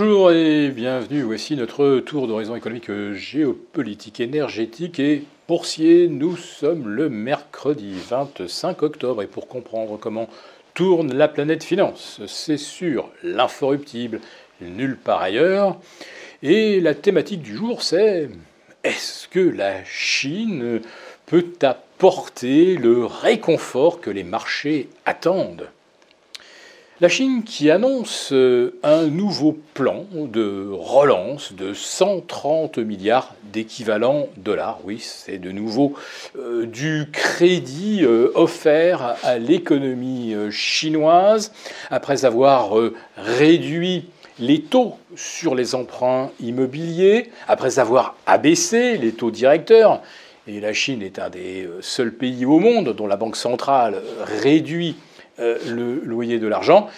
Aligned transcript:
Bonjour 0.00 0.30
et 0.30 0.68
bienvenue. 0.68 1.22
Voici 1.22 1.56
notre 1.56 1.98
tour 1.98 2.28
d'horizon 2.28 2.54
économique, 2.54 2.88
géopolitique, 3.14 4.20
énergétique 4.20 5.00
et 5.00 5.24
boursier. 5.48 6.06
Nous 6.06 6.36
sommes 6.36 6.88
le 6.88 7.08
mercredi 7.08 7.94
25 8.08 8.84
octobre 8.84 9.22
et 9.22 9.26
pour 9.26 9.48
comprendre 9.48 9.98
comment 9.98 10.28
tourne 10.74 11.12
la 11.12 11.26
planète 11.26 11.64
finance, 11.64 12.20
c'est 12.28 12.58
sur 12.58 13.10
l'inforruptible, 13.24 14.20
nulle 14.60 14.96
part 14.96 15.20
ailleurs. 15.20 15.76
Et 16.44 16.80
la 16.80 16.94
thématique 16.94 17.42
du 17.42 17.56
jour, 17.56 17.82
c'est 17.82 18.30
est-ce 18.84 19.26
que 19.26 19.40
la 19.40 19.82
Chine 19.84 20.80
peut 21.26 21.54
apporter 21.62 22.76
le 22.76 23.04
réconfort 23.04 24.00
que 24.00 24.10
les 24.10 24.22
marchés 24.22 24.90
attendent? 25.06 25.68
La 27.00 27.08
Chine 27.08 27.44
qui 27.44 27.70
annonce 27.70 28.32
euh, 28.32 28.76
un 28.82 29.06
nouveau 29.06 29.56
plan 29.74 30.04
de 30.12 30.68
relance 30.72 31.52
de 31.52 31.72
130 31.72 32.78
milliards 32.78 33.34
d'équivalents 33.52 34.26
dollars. 34.36 34.80
Oui, 34.84 34.98
c'est 35.00 35.38
de 35.38 35.52
nouveau 35.52 35.94
euh, 36.36 36.66
du 36.66 37.08
crédit 37.12 38.00
euh, 38.02 38.32
offert 38.34 39.16
à 39.22 39.38
l'économie 39.38 40.34
chinoise 40.50 41.52
après 41.90 42.24
avoir 42.24 42.72
réduit 43.16 44.08
les 44.40 44.62
taux 44.62 44.94
sur 45.14 45.54
les 45.54 45.76
emprunts 45.76 46.30
immobiliers, 46.40 47.30
après 47.46 47.78
avoir 47.78 48.16
abaissé 48.26 48.98
les 48.98 49.12
taux 49.12 49.30
directeurs. 49.30 50.02
Et 50.48 50.60
la 50.60 50.72
Chine 50.72 51.02
est 51.02 51.18
un 51.18 51.30
des 51.30 51.68
seuls 51.80 52.12
pays 52.12 52.44
au 52.44 52.58
monde 52.58 52.94
dont 52.96 53.06
la 53.06 53.16
Banque 53.16 53.36
centrale 53.36 54.02
réduit 54.42 54.96
le 55.38 56.00
loyer 56.04 56.38
de 56.38 56.46
l'argent. 56.46 56.88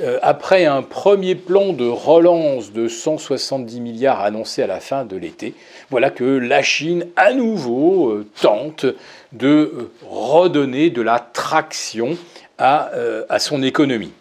Euh, 0.00 0.18
après 0.22 0.64
un 0.64 0.82
premier 0.82 1.34
plan 1.34 1.72
de 1.72 1.86
relance 1.86 2.72
de 2.72 2.88
170 2.88 3.80
milliards 3.80 4.20
annoncé 4.20 4.62
à 4.62 4.66
la 4.66 4.80
fin 4.80 5.04
de 5.04 5.16
l'été, 5.16 5.54
voilà 5.90 6.10
que 6.10 6.24
la 6.24 6.62
Chine 6.62 7.06
à 7.16 7.32
nouveau 7.32 8.10
euh, 8.10 8.26
tente 8.40 8.86
de 9.32 9.90
redonner 10.08 10.90
de 10.90 11.02
la 11.02 11.18
traction 11.18 12.16
à, 12.58 12.90
à 13.28 13.38
son 13.40 13.64
économie. 13.64 14.12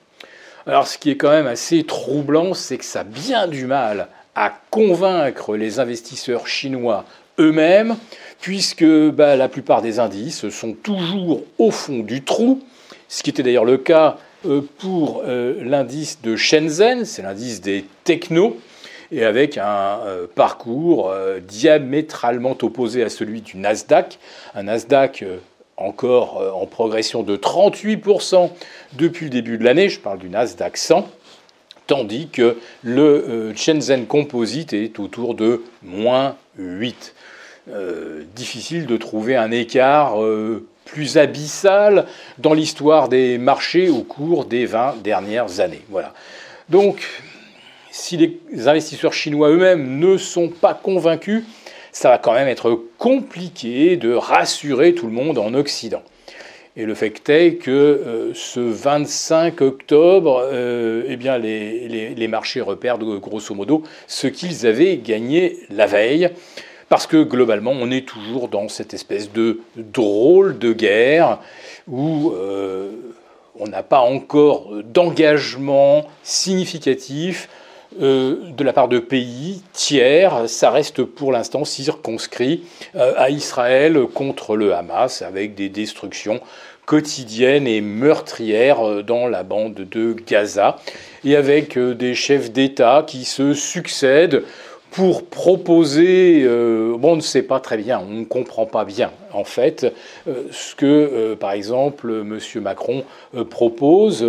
Alors 0.65 0.87
ce 0.87 0.97
qui 0.97 1.11
est 1.11 1.17
quand 1.17 1.29
même 1.29 1.45
assez 1.45 1.83
troublant, 1.83 2.53
c'est 2.53 2.77
que 2.77 2.85
ça 2.85 3.01
a 3.01 3.03
bien 3.03 3.47
du 3.47 3.65
mal 3.65 4.07
à 4.35 4.51
convaincre 4.71 5.55
les 5.55 5.79
investisseurs 5.79 6.47
chinois 6.47 7.05
eux-mêmes, 7.39 7.95
puisque 8.41 8.85
bah, 8.85 9.35
la 9.35 9.49
plupart 9.49 9.81
des 9.81 9.99
indices 9.99 10.49
sont 10.49 10.73
toujours 10.73 11.43
au 11.57 11.71
fond 11.71 11.99
du 11.99 12.23
trou 12.23 12.61
ce 13.13 13.21
qui 13.21 13.29
était 13.29 13.43
d'ailleurs 13.43 13.63
le 13.63 13.77
cas 13.77 14.17
euh, 14.47 14.61
pour 14.79 15.21
euh, 15.23 15.63
l'indice 15.63 16.19
de 16.23 16.35
Shenzhen, 16.35 17.05
c'est 17.05 17.21
l'indice 17.21 17.61
des 17.61 17.85
technos, 18.05 18.57
et 19.11 19.23
avec 19.23 19.59
un 19.59 19.99
euh, 19.99 20.25
parcours 20.33 21.13
diamétralement 21.47 22.57
opposé 22.63 23.03
à 23.03 23.09
celui 23.09 23.41
du 23.41 23.57
Nasdaq, 23.57 24.17
un 24.55 24.63
Nasdaq 24.63 25.23
encore 25.77 26.41
en 26.59 26.65
progression 26.65 27.21
de 27.21 27.37
38% 27.37 28.49
depuis 28.93 29.25
le 29.25 29.29
début 29.29 29.59
de 29.59 29.63
l'année, 29.63 29.89
je 29.89 29.99
parle 29.99 30.17
du 30.17 30.29
Nasdaq 30.29 30.75
100, 30.75 31.07
tandis 31.85 32.29
que 32.29 32.57
le 32.81 33.53
Shenzhen 33.55 34.07
Composite 34.07 34.73
est 34.73 34.99
autour 34.99 35.35
de 35.35 35.61
moins 35.83 36.35
8. 36.57 37.13
difficile 38.35 38.87
de 38.87 38.97
trouver 38.97 39.35
un 39.35 39.51
écart 39.51 40.15
plus 40.85 41.17
abyssale 41.17 42.05
dans 42.37 42.53
l'histoire 42.53 43.09
des 43.09 43.37
marchés 43.37 43.89
au 43.89 44.01
cours 44.01 44.45
des 44.45 44.65
20 44.65 45.01
dernières 45.03 45.59
années. 45.59 45.81
Voilà. 45.89 46.13
Donc, 46.69 47.07
si 47.91 48.17
les 48.17 48.67
investisseurs 48.67 49.13
chinois 49.13 49.49
eux-mêmes 49.49 49.99
ne 49.99 50.17
sont 50.17 50.49
pas 50.49 50.73
convaincus, 50.73 51.43
ça 51.91 52.09
va 52.09 52.17
quand 52.17 52.33
même 52.33 52.47
être 52.47 52.83
compliqué 52.97 53.97
de 53.97 54.13
rassurer 54.13 54.93
tout 54.95 55.05
le 55.05 55.13
monde 55.13 55.37
en 55.37 55.53
Occident. 55.53 56.01
Et 56.75 56.85
le 56.85 56.95
fait 56.95 57.29
est 57.29 57.55
que 57.55 57.69
euh, 57.69 58.31
ce 58.33 58.59
25 58.59 59.61
octobre, 59.61 60.43
euh, 60.51 61.03
eh 61.07 61.17
bien, 61.17 61.37
les, 61.37 62.15
les, 62.15 62.27
marchés 62.27 62.61
repèrent 62.61 62.97
grosso 62.97 63.53
modo 63.53 63.83
ce 64.07 64.25
qu'ils 64.25 64.65
avaient 64.65 64.97
gagné 64.97 65.59
la 65.69 65.85
veille. 65.85 66.31
Parce 66.89 67.07
que 67.07 67.23
globalement, 67.23 67.71
on 67.71 67.91
est 67.91 68.07
toujours 68.07 68.49
dans 68.49 68.67
cette 68.67 68.93
espèce 68.93 69.31
de 69.31 69.61
drôle 69.75 70.57
de 70.57 70.73
guerre 70.73 71.39
où 71.87 72.31
euh, 72.31 72.91
on 73.59 73.67
n'a 73.67 73.83
pas 73.83 73.99
encore 73.99 74.69
d'engagement 74.83 76.05
significatif 76.23 77.49
euh, 78.01 78.37
de 78.55 78.63
la 78.63 78.73
part 78.73 78.87
de 78.87 78.99
pays 78.99 79.61
tiers. 79.71 80.49
Ça 80.49 80.71
reste 80.71 81.03
pour 81.03 81.31
l'instant 81.31 81.65
circonscrit 81.65 82.63
euh, 82.95 83.13
à 83.17 83.29
Israël 83.29 83.97
contre 84.13 84.55
le 84.55 84.73
Hamas 84.73 85.21
avec 85.21 85.55
des 85.55 85.69
destructions 85.69 86.41
quotidiennes 86.85 87.65
et 87.65 87.79
meurtrières 87.79 89.03
dans 89.05 89.27
la 89.27 89.43
bande 89.43 89.75
de 89.75 90.13
Gaza 90.27 90.79
et 91.23 91.37
avec 91.37 91.79
des 91.79 92.13
chefs 92.13 92.51
d'État 92.51 93.05
qui 93.07 93.23
se 93.23 93.53
succèdent 93.53 94.43
pour 94.93 95.25
proposer, 95.25 96.43
euh, 96.45 96.95
bon, 96.97 97.13
on 97.13 97.15
ne 97.15 97.21
sait 97.21 97.41
pas 97.41 97.59
très 97.59 97.77
bien, 97.77 97.99
on 97.99 98.13
ne 98.13 98.25
comprend 98.25 98.67
pas 98.67 98.85
bien 98.85 99.11
en 99.33 99.43
fait 99.43 99.91
euh, 100.27 100.43
ce 100.51 100.75
que, 100.75 100.85
euh, 100.85 101.35
par 101.35 101.51
exemple, 101.51 102.11
M. 102.11 102.39
Macron 102.61 103.03
propose. 103.49 104.23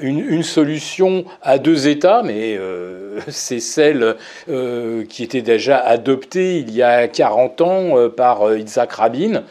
une, 0.00 0.42
solution 0.42 1.24
à 1.42 1.58
deux 1.58 1.88
États, 1.88 2.22
mais 2.22 2.58
c'est 3.28 3.60
celle 3.60 4.16
qui 5.08 5.22
était 5.22 5.42
déjà 5.42 5.78
adoptée 5.78 6.58
il 6.58 6.74
y 6.74 6.82
a 6.82 7.06
40 7.06 7.60
ans 7.60 8.08
par 8.16 8.56
Isaac 8.56 8.92
Rabin. 8.92 9.44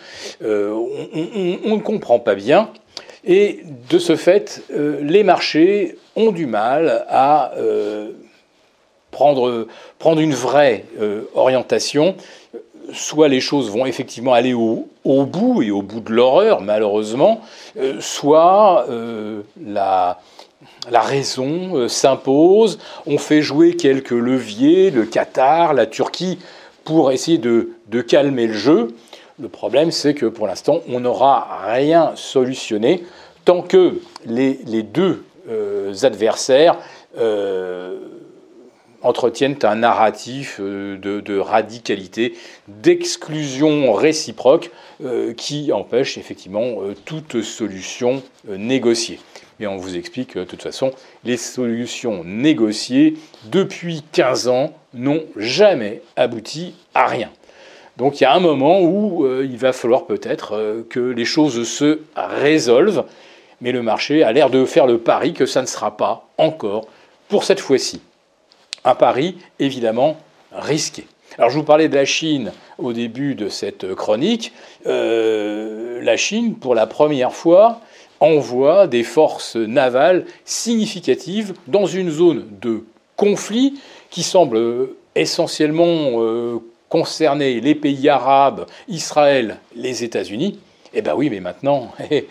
On, 0.43 0.87
on, 1.63 1.75
ne 1.75 1.81
comprend 1.81 2.19
pas 2.19 2.35
bien. 2.35 2.71
Et 3.23 3.61
de 3.89 3.99
ce 3.99 4.15
fait, 4.15 4.63
les 4.69 5.23
marchés 5.23 5.97
ont 6.15 6.31
du 6.31 6.45
mal 6.45 7.05
à 7.07 7.53
prendre, 9.15 9.65
prendre 9.97 10.19
une 10.19 10.33
vraie 10.33 10.83
euh, 10.99 11.21
orientation. 11.35 12.15
Soit 12.91 13.29
les 13.29 13.39
choses 13.39 13.71
vont 13.71 13.85
effectivement 13.85 14.33
aller 14.33 14.53
au, 14.53 14.85
bout 15.05 15.63
et 15.63 15.71
au 15.71 15.81
bout 15.81 16.01
de 16.01 16.11
l'horreur, 16.11 16.59
malheureusement, 16.59 17.39
euh, 17.79 17.95
soit 18.01 18.85
euh, 18.89 19.41
la, 19.65 20.19
la 20.91 20.99
raison 20.99 21.87
s'impose, 21.87 22.77
on 23.07 23.17
fait 23.17 23.41
jouer 23.41 23.77
quelques 23.77 24.11
leviers, 24.11 24.91
le 24.91 25.05
Qatar, 25.05 25.73
la 25.73 25.85
Turquie, 25.85 26.37
pour 26.83 27.11
essayer 27.11 27.37
de, 27.37 27.69
de 27.87 28.01
calmer 28.01 28.47
le 28.47 28.53
jeu. 28.53 28.95
Le 29.39 29.47
problème, 29.47 29.91
c'est 29.91 30.13
que 30.13 30.25
pour 30.25 30.45
l'instant, 30.45 30.81
on 30.89 30.99
n'aura 30.99 31.47
rien 31.67 32.11
solutionné 32.15 33.05
tant 33.45 33.61
que 33.61 34.01
les, 34.25 34.59
les 34.65 34.83
deux 34.83 35.23
adversaires 36.03 36.77
entretiennent 39.05 39.57
un 39.63 39.75
narratif 39.75 40.57
euh, 40.59 40.97
de, 40.97 41.37
radicalité, 41.37 42.33
d'exclusion 42.67 43.93
réciproque 43.93 44.71
euh, 45.03 45.33
qui 45.33 45.71
empêche 45.71 46.17
effectivement 46.17 46.81
euh, 46.81 46.95
toute 47.05 47.41
solution 47.41 48.23
négociée. 48.47 49.19
Et 49.59 49.67
on 49.67 49.77
vous 49.77 49.95
explique 49.95 50.37
de 50.37 50.43
toute 50.43 50.63
façon, 50.63 50.91
les 51.23 51.37
solutions 51.37 52.23
négociées 52.25 53.15
depuis 53.45 54.03
15 54.11 54.47
ans 54.47 54.73
n'ont 54.93 55.23
jamais 55.37 56.01
abouti 56.15 56.73
à 56.93 57.07
rien. 57.07 57.29
Donc 57.95 58.19
il 58.19 58.23
y 58.23 58.27
a 58.27 58.33
un 58.33 58.41
moment 58.41 58.81
où 58.81 59.25
il 59.41 59.55
va 59.55 59.71
falloir 59.71 60.05
peut-être 60.05 60.83
que 60.89 60.99
les 60.99 61.23
choses 61.23 61.65
se 61.65 61.99
résolvent, 62.17 63.05
mais 63.61 63.71
le 63.71 63.81
marché 63.81 64.23
a 64.23 64.33
l'air 64.33 64.49
de 64.49 64.65
faire 64.65 64.87
le 64.87 64.97
pari 64.97 65.31
que 65.31 65.45
ça 65.45 65.61
ne 65.61 65.67
sera 65.67 65.95
pas 65.95 66.27
encore 66.37 66.89
pour 67.29 67.45
cette 67.45 67.61
fois-ci 67.61 68.01
un 68.85 68.95
pari 68.95 69.37
évidemment 69.59 70.17
risqué. 70.53 71.05
Alors 71.37 71.49
je 71.49 71.57
vous 71.57 71.65
parlais 71.65 71.89
de 71.89 71.95
la 71.95 72.05
Chine 72.05 72.53
au 72.77 72.93
début 72.93 73.35
de 73.35 73.49
cette 73.49 73.93
chronique. 73.93 74.53
Euh, 74.85 76.01
la 76.01 76.15
Chine, 76.15 76.55
pour 76.55 76.75
la 76.75 76.87
première 76.87 77.33
fois, 77.33 77.81
envoie 78.21 78.87
des 78.87 79.03
forces 79.03 79.57
navales 79.57 80.25
significatives 80.45 81.53
dans 81.67 81.85
une 81.85 82.09
zone 82.09 82.45
de 82.61 82.85
conflit 83.17 83.79
qui 84.09 84.23
semble 84.23 84.89
essentiellement 85.15 86.21
euh, 86.21 86.59
concerner 86.87 87.59
les 87.59 87.75
pays 87.75 88.07
arabes, 88.07 88.67
Israël, 88.87 89.57
les 89.75 90.03
États-Unis. 90.03 90.59
Eh 90.93 91.01
bien 91.01 91.15
oui, 91.15 91.29
mais 91.29 91.41
maintenant, 91.41 91.91
il 92.11 92.23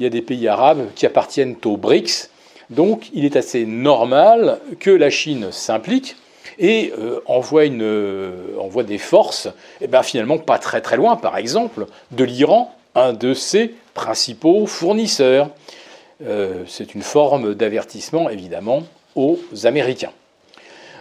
y 0.00 0.06
a 0.06 0.10
des 0.10 0.22
pays 0.22 0.48
arabes 0.48 0.88
qui 0.96 1.06
appartiennent 1.06 1.56
aux 1.64 1.76
BRICS, 1.76 2.30
donc 2.70 3.10
il 3.12 3.24
est 3.24 3.36
assez 3.36 3.66
normal 3.66 4.58
que 4.78 4.90
la 4.90 5.10
Chine 5.10 5.48
s'implique 5.50 6.16
et 6.58 6.92
euh, 6.98 7.20
euh, 7.26 8.50
envoie, 8.58 8.82
des 8.82 8.98
forces, 8.98 9.46
et 9.46 9.50
eh 9.82 9.86
bien 9.88 10.02
finalement 10.02 10.38
pas 10.38 10.58
très 10.58 10.80
très 10.80 10.96
loin, 10.96 11.16
par 11.16 11.36
exemple, 11.36 11.86
de 12.12 12.24
l'Iran, 12.24 12.74
un 12.94 13.12
de 13.12 13.34
ses 13.34 13.74
principaux 13.94 14.66
fournisseurs. 14.66 15.50
Euh, 16.24 16.64
c'est 16.66 16.94
une 16.94 17.02
forme 17.02 17.54
d'avertissement, 17.54 18.28
évidemment, 18.28 18.84
aux 19.16 19.38
Américains. 19.64 20.12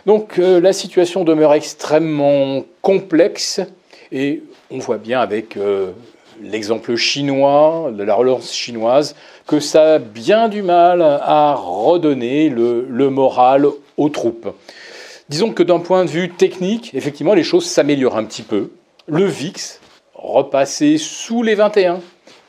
Donc 0.06 0.38
la 0.38 0.72
situation 0.72 1.26
demeure 1.26 1.54
extrêmement 1.54 2.64
complexe 2.82 3.60
et 4.14 4.42
on 4.72 4.80
voit 4.80 4.98
bien 4.98 5.20
avec 5.20 5.58
l'exemple 6.42 6.96
chinois, 6.96 7.92
de 7.96 8.04
la 8.04 8.16
relance 8.16 8.54
chinoise, 8.54 9.16
que 9.48 9.60
ça 9.60 9.96
a 9.96 10.00
bien 10.00 10.50
du 10.50 10.62
mal 10.62 11.02
à 11.02 11.56
redonner 11.56 12.50
le, 12.50 13.10
moral 13.10 13.68
aux 13.98 14.10
troupes. 14.10 14.50
Disons 15.30 15.54
que 15.54 15.64
d'un 15.64 15.80
point 15.80 16.06
de 16.06 16.10
vue 16.10 16.30
technique, 16.30 16.92
effectivement, 16.94 17.34
les 17.34 17.44
choses 17.44 17.66
s'améliorent 17.66 18.18
un 18.18 18.26
petit 18.26 18.44
peu. 18.44 18.72
Le 19.08 19.26
VIX, 19.26 19.80
repassé 20.16 20.98
sous 20.98 21.44
les 21.44 21.56
21, 21.56 22.00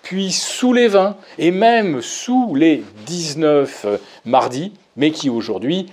puis 0.03 0.33
sous 0.33 0.73
les 0.73 0.89
20, 0.89 1.17
et 1.39 1.51
même 1.51 2.01
sous 2.03 2.55
les 2.55 2.83
19 3.07 3.87
mardi, 4.25 4.73
mais 4.97 5.11
qui 5.11 5.31
aujourd'hui 5.31 5.87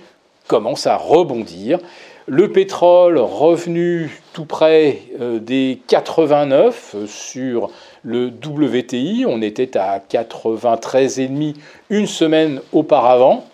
commence 0.46 0.86
à 0.86 0.96
rebondir. 0.96 1.78
Le 2.26 2.52
pétrole 2.52 3.18
revenu 3.18 4.20
tout 4.34 4.44
près 4.44 4.98
euh, 5.18 5.38
des 5.38 5.80
89 5.86 6.96
sur 7.06 7.70
le 8.08 8.28
WTI, 8.28 9.26
on 9.28 9.42
était 9.42 9.76
à 9.76 9.98
93,5 9.98 11.54
une 11.90 12.06
semaine 12.06 12.62
auparavant, 12.72 13.44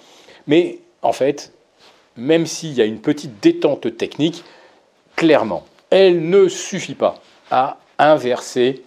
mais 0.47 0.79
en 1.03 1.13
fait, 1.13 1.53
même 2.17 2.47
s'il 2.47 2.75
y 2.75 2.81
a 2.81 2.85
une 2.85 3.01
petite 3.01 3.41
détente 3.43 3.97
technique, 3.97 4.45
clairement, 5.17 5.65
elle 5.91 6.29
ne 6.29 6.47
suffit 6.47 6.95
pas 6.95 7.21
à 7.51 7.79
inverser 7.99 8.85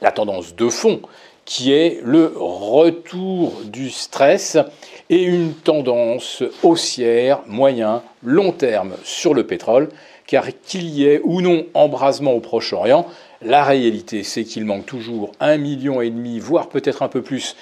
la 0.00 0.10
tendance 0.10 0.56
de 0.56 0.70
fond 0.70 1.02
qui 1.44 1.72
est 1.72 2.00
le 2.02 2.32
retour 2.34 3.60
du 3.64 3.90
stress 3.90 4.56
et 5.10 5.22
une 5.22 5.52
tendance 5.52 6.42
haussière 6.62 7.42
moyen 7.46 8.02
long 8.22 8.52
terme 8.52 8.94
sur 9.04 9.34
le 9.34 9.46
pétrole, 9.46 9.90
car 10.26 10.46
qu'il 10.64 10.88
y 10.88 11.06
ait 11.06 11.20
ou 11.24 11.40
non 11.40 11.66
embrasement 11.74 12.32
au 12.32 12.40
Proche-Orient, 12.40 13.06
la 13.42 13.64
réalité 13.64 14.22
c'est 14.22 14.44
qu'il 14.44 14.64
manque 14.64 14.86
toujours 14.86 15.32
un 15.40 15.58
million 15.58 16.00
et 16.00 16.10
demi, 16.10 16.38
voire 16.38 16.68
peut-être 16.68 17.02
un 17.02 17.08
peu 17.08 17.22
plus, 17.22 17.56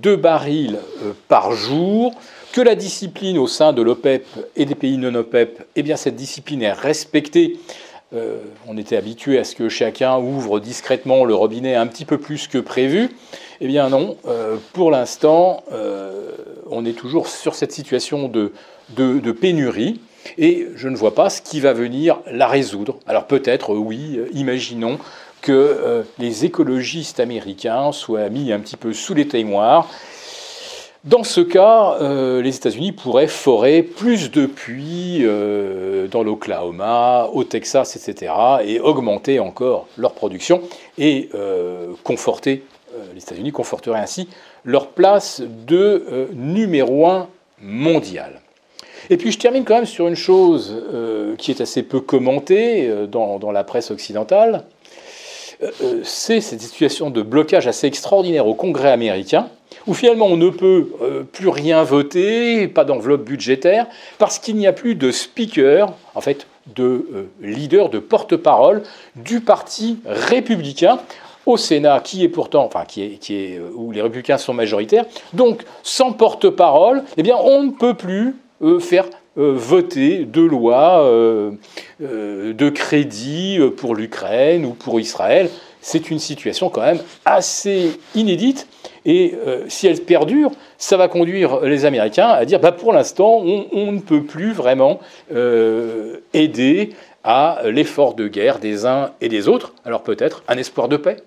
de 0.00 0.16
barils 0.16 0.78
euh, 1.02 1.12
par 1.28 1.52
jour, 1.52 2.14
que 2.52 2.60
la 2.60 2.74
discipline 2.74 3.38
au 3.38 3.46
sein 3.46 3.72
de 3.72 3.82
l'OPEP 3.82 4.26
et 4.56 4.64
des 4.64 4.74
pays 4.74 4.96
non 4.96 5.14
OPEP, 5.14 5.66
eh 5.76 5.82
bien 5.82 5.96
cette 5.96 6.16
discipline 6.16 6.62
est 6.62 6.72
respectée 6.72 7.58
euh, 8.14 8.38
on 8.68 8.76
était 8.76 8.96
habitué 8.96 9.38
à 9.38 9.44
ce 9.44 9.56
que 9.56 9.68
chacun 9.68 10.18
ouvre 10.18 10.60
discrètement 10.60 11.24
le 11.24 11.34
robinet 11.34 11.74
un 11.74 11.88
petit 11.88 12.04
peu 12.04 12.18
plus 12.18 12.46
que 12.46 12.58
prévu. 12.58 13.10
Eh 13.60 13.66
bien 13.66 13.88
non, 13.88 14.16
euh, 14.28 14.56
pour 14.72 14.92
l'instant, 14.92 15.64
on 16.70 16.84
est 16.84 16.92
toujours 16.92 17.26
sur 17.26 17.56
cette 17.56 17.72
situation 17.72 18.28
de, 18.28 18.52
pénurie 19.32 20.00
et 20.38 20.68
je 20.76 20.88
ne 20.88 20.96
vois 20.96 21.14
pas 21.14 21.30
ce 21.30 21.42
qui 21.42 21.60
va 21.60 21.72
venir 21.72 22.20
la 22.30 22.46
résoudre. 22.46 22.98
Alors 23.06 23.26
peut-être, 23.26 23.74
oui, 23.74 24.18
imaginons 24.32 24.98
que 25.42 26.04
les 26.18 26.46
écologistes 26.46 27.20
américains 27.20 27.92
soient 27.92 28.30
mis 28.30 28.50
un 28.50 28.60
petit 28.60 28.78
peu 28.78 28.94
sous 28.94 29.12
les 29.12 29.28
tailloirs 29.28 29.88
dans 31.04 31.22
ce 31.22 31.42
cas, 31.42 31.98
euh, 32.00 32.40
les 32.40 32.56
États-Unis 32.56 32.92
pourraient 32.92 33.26
forer 33.26 33.82
plus 33.82 34.30
de 34.30 34.46
puits 34.46 35.18
euh, 35.20 36.08
dans 36.08 36.22
l'Oklahoma, 36.22 37.28
au 37.34 37.44
Texas, 37.44 37.94
etc., 37.94 38.32
et 38.64 38.80
augmenter 38.80 39.38
encore 39.38 39.86
leur 39.98 40.14
production 40.14 40.62
et 40.96 41.28
euh, 41.34 41.92
conforter, 42.04 42.64
les 43.12 43.20
États-Unis 43.20 43.52
conforteraient 43.52 44.00
ainsi 44.00 44.30
leur 44.64 44.88
place 44.88 45.42
de 45.66 46.28
numéro 46.32 47.06
un 47.06 47.28
mondial. 47.60 48.40
Et 49.10 49.16
puis 49.16 49.30
je 49.32 49.38
termine 49.38 49.64
quand 49.64 49.74
même 49.74 49.86
sur 49.86 50.08
une 50.08 50.16
chose 50.16 50.82
qui 51.38 51.50
est 51.50 51.60
assez 51.60 51.82
peu 51.82 52.00
commentée 52.00 52.90
dans 53.08 53.52
la 53.52 53.64
presse 53.64 53.90
occidentale, 53.90 54.64
c'est 56.02 56.40
cette 56.40 56.60
situation 56.60 57.10
de 57.10 57.22
blocage 57.22 57.66
assez 57.66 57.86
extraordinaire 57.86 58.46
au 58.46 58.54
Congrès 58.54 58.90
américain 58.90 59.48
où 59.86 59.94
finalement 59.94 60.26
on 60.26 60.36
ne 60.36 60.50
peut 60.50 60.90
euh, 61.02 61.22
plus 61.22 61.48
rien 61.48 61.82
voter, 61.82 62.68
pas 62.68 62.84
d'enveloppe 62.84 63.24
budgétaire, 63.24 63.86
parce 64.18 64.38
qu'il 64.38 64.56
n'y 64.56 64.66
a 64.66 64.72
plus 64.72 64.94
de 64.94 65.10
speaker, 65.10 65.92
en 66.14 66.20
fait, 66.20 66.46
de 66.74 67.06
euh, 67.14 67.26
leader, 67.42 67.90
de 67.90 67.98
porte-parole 67.98 68.82
du 69.16 69.40
Parti 69.40 69.98
républicain 70.06 70.98
au 71.46 71.56
Sénat, 71.58 72.00
qui 72.00 72.24
est 72.24 72.28
pourtant, 72.28 72.64
enfin, 72.64 72.84
qui 72.86 73.02
est, 73.02 73.10
qui 73.18 73.36
est, 73.36 73.58
euh, 73.58 73.70
où 73.74 73.92
les 73.92 74.00
républicains 74.00 74.38
sont 74.38 74.54
majoritaires. 74.54 75.04
Donc, 75.34 75.64
sans 75.82 76.12
porte-parole, 76.12 77.04
eh 77.16 77.22
bien, 77.22 77.36
on 77.36 77.64
ne 77.64 77.70
peut 77.70 77.94
plus 77.94 78.36
faire 78.80 79.06
voter 79.36 80.24
de 80.24 80.40
lois 80.40 81.10
de 82.00 82.68
crédit 82.70 83.58
pour 83.76 83.94
l'Ukraine 83.94 84.64
ou 84.64 84.70
pour 84.70 85.00
Israël. 85.00 85.50
C'est 85.80 86.10
une 86.10 86.18
situation 86.18 86.70
quand 86.70 86.80
même 86.80 87.00
assez 87.26 87.98
inédite 88.14 88.66
et 89.06 89.34
euh, 89.46 89.64
si 89.68 89.86
elle 89.86 90.00
perdure, 90.00 90.50
ça 90.78 90.96
va 90.96 91.08
conduire 91.08 91.60
les 91.60 91.84
Américains 91.84 92.28
à 92.28 92.44
dire 92.44 92.60
bah, 92.60 92.72
pour 92.72 92.92
l'instant, 92.92 93.42
on, 93.42 93.92
ne 93.92 94.00
peut 94.00 94.22
plus 94.22 94.52
vraiment 94.52 95.00
euh, 95.32 96.18
aider 96.32 96.90
à 97.22 97.62
l'effort 97.66 98.14
de 98.14 98.28
guerre 98.28 98.58
des 98.58 98.86
uns 98.86 99.12
et 99.20 99.28
des 99.28 99.48
autres. 99.48 99.74
Alors 99.84 100.02
peut-être 100.02 100.42
un 100.48 100.56
espoir 100.56 100.88
de 100.88 100.96
paix 100.96 101.18